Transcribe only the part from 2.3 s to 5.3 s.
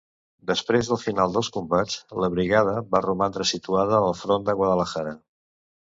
brigada va romandre situada al front de Guadalajara.